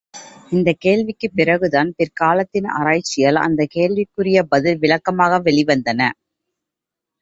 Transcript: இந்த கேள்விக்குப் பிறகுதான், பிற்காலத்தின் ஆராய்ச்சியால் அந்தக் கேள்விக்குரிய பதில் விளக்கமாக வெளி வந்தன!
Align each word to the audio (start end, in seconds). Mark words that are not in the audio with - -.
இந்த 0.51 0.69
கேள்விக்குப் 0.79 1.35
பிறகுதான், 1.35 1.93
பிற்காலத்தின் 1.97 2.69
ஆராய்ச்சியால் 2.71 3.41
அந்தக் 3.43 3.69
கேள்விக்குரிய 3.69 4.43
பதில் 4.47 4.79
விளக்கமாக 4.79 5.39
வெளி 5.39 5.65
வந்தன! 5.65 6.01